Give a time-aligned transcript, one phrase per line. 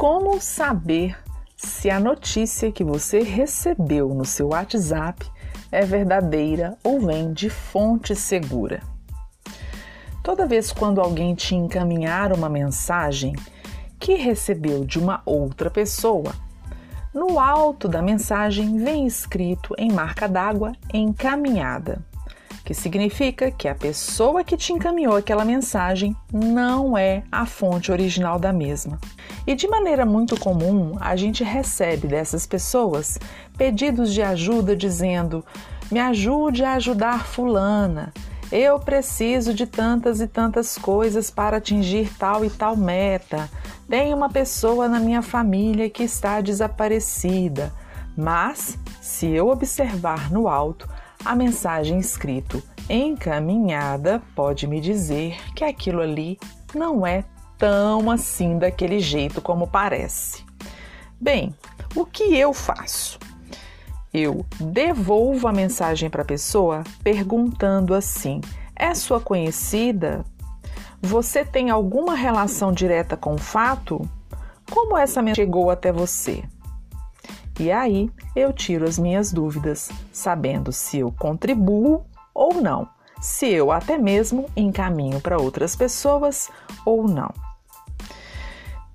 [0.00, 1.14] Como saber
[1.58, 5.30] se a notícia que você recebeu no seu WhatsApp
[5.70, 8.80] é verdadeira ou vem de fonte segura?
[10.22, 13.34] Toda vez quando alguém te encaminhar uma mensagem
[13.98, 16.32] que recebeu de uma outra pessoa,
[17.12, 22.02] no alto da mensagem vem escrito em marca d'água encaminhada
[22.64, 28.38] que significa que a pessoa que te encaminhou aquela mensagem não é a fonte original
[28.38, 28.98] da mesma.
[29.46, 33.18] E de maneira muito comum, a gente recebe dessas pessoas
[33.56, 35.44] pedidos de ajuda dizendo:
[35.90, 38.12] "Me ajude a ajudar fulana.
[38.52, 43.48] Eu preciso de tantas e tantas coisas para atingir tal e tal meta.
[43.88, 47.72] Tem uma pessoa na minha família que está desaparecida."
[48.16, 50.88] Mas, se eu observar no alto,
[51.24, 56.38] a mensagem escrito encaminhada pode me dizer que aquilo ali
[56.74, 57.24] não é
[57.58, 60.44] tão assim daquele jeito como parece.
[61.20, 61.54] Bem,
[61.94, 63.18] o que eu faço?
[64.12, 68.40] Eu devolvo a mensagem para a pessoa perguntando assim:
[68.74, 70.24] é sua conhecida?
[71.02, 74.00] Você tem alguma relação direta com o fato?
[74.70, 76.42] Como essa mensagem chegou até você?
[77.60, 82.88] E aí eu tiro as minhas dúvidas, sabendo se eu contribuo ou não,
[83.20, 86.50] se eu até mesmo encaminho para outras pessoas
[86.86, 87.30] ou não.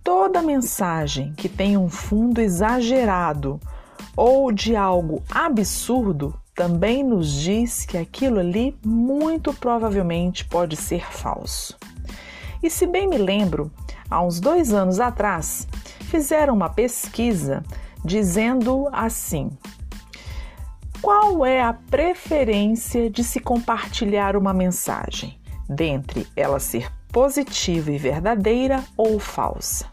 [0.04, 3.60] Toda mensagem que tem um fundo exagerado
[4.18, 11.78] ou de algo absurdo também nos diz que aquilo ali muito provavelmente pode ser falso.
[12.64, 13.72] E se bem me lembro,
[14.10, 15.68] há uns dois anos atrás,
[16.10, 17.64] fizeram uma pesquisa
[18.06, 19.50] dizendo assim:
[21.02, 25.40] Qual é a preferência de se compartilhar uma mensagem?
[25.68, 29.88] Dentre ela ser positiva e verdadeira ou falsa?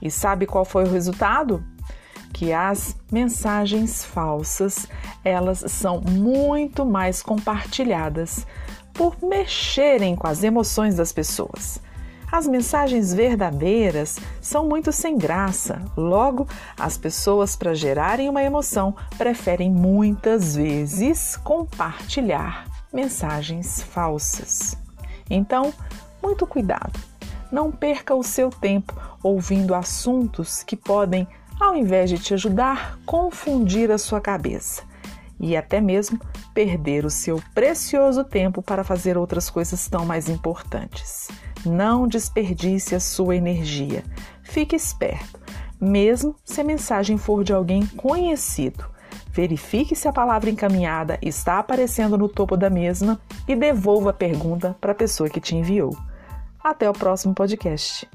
[0.00, 1.62] E sabe qual foi o resultado?
[2.32, 4.88] Que as mensagens falsas,
[5.22, 8.46] elas são muito mais compartilhadas
[8.94, 11.80] por mexerem com as emoções das pessoas.
[12.32, 15.82] As mensagens verdadeiras são muito sem graça.
[15.94, 16.48] Logo,
[16.78, 24.78] as pessoas, para gerarem uma emoção, preferem muitas vezes compartilhar mensagens falsas.
[25.28, 25.74] Então,
[26.22, 26.98] muito cuidado.
[27.52, 31.28] Não perca o seu tempo ouvindo assuntos que podem,
[31.60, 34.84] ao invés de te ajudar, confundir a sua cabeça
[35.38, 36.18] e até mesmo
[36.54, 41.28] perder o seu precioso tempo para fazer outras coisas tão mais importantes.
[41.64, 44.04] Não desperdice a sua energia.
[44.42, 45.40] Fique esperto,
[45.80, 48.84] mesmo se a mensagem for de alguém conhecido.
[49.30, 53.18] Verifique se a palavra encaminhada está aparecendo no topo da mesma
[53.48, 55.96] e devolva a pergunta para a pessoa que te enviou.
[56.62, 58.08] Até o próximo podcast.